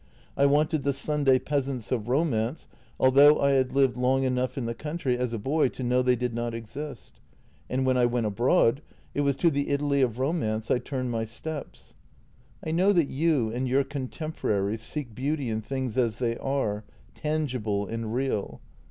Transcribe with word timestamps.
I 0.35 0.47
wanted 0.47 0.81
the 0.81 0.93
Sunday 0.93 1.37
JENNY 1.37 1.43
155 1.45 1.45
peasants 1.45 1.91
of 1.91 2.09
romance, 2.09 2.67
although 2.99 3.39
I 3.39 3.51
had 3.51 3.71
lived 3.71 3.95
long 3.97 4.23
enough 4.23 4.57
in 4.57 4.65
the 4.65 4.73
country 4.73 5.15
as 5.15 5.31
a 5.31 5.37
boy 5.37 5.67
to 5.67 5.83
know 5.83 6.01
they 6.01 6.15
did 6.15 6.33
not 6.33 6.55
exist, 6.55 7.19
and 7.69 7.85
when 7.85 7.97
I 7.97 8.07
went 8.07 8.25
abroad 8.25 8.81
it 9.13 9.21
was 9.21 9.35
to 9.35 9.51
the 9.51 9.69
Italy 9.69 10.01
of 10.01 10.17
romance 10.17 10.71
I 10.71 10.79
turned 10.79 11.11
my 11.11 11.25
steps. 11.25 11.93
I 12.65 12.71
know 12.71 12.91
that 12.93 13.09
you 13.09 13.51
and 13.51 13.67
your 13.67 13.83
contemporaries 13.83 14.81
seek 14.81 15.13
beauty 15.13 15.49
in 15.51 15.61
things 15.61 15.99
as 15.99 16.17
they 16.17 16.35
are, 16.37 16.83
tangible 17.13 17.85
and 17.85 18.11
real. 18.11 18.59